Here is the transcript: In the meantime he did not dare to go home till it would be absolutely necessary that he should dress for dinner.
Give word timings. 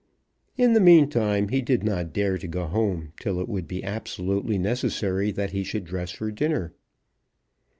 In 0.57 0.73
the 0.73 0.79
meantime 0.79 1.49
he 1.49 1.61
did 1.61 1.83
not 1.83 2.11
dare 2.11 2.39
to 2.39 2.47
go 2.47 2.65
home 2.65 3.13
till 3.19 3.39
it 3.39 3.47
would 3.47 3.67
be 3.67 3.83
absolutely 3.83 4.57
necessary 4.57 5.29
that 5.31 5.51
he 5.51 5.63
should 5.63 5.85
dress 5.85 6.09
for 6.09 6.31
dinner. 6.31 6.73